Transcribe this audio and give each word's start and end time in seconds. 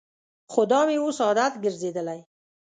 خو 0.51 0.61
دا 0.71 0.79
مې 0.87 0.97
اوس 1.01 1.17
عادت 1.25 1.53
ګرځېدلی. 1.63 2.19